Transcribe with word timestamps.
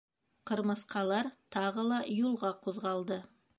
Ҡырмыҫҡалар 0.51 1.29
тағы 1.57 1.85
ла 1.91 2.01
юлға 2.23 2.53
ҡуҙғалды. 2.67 3.23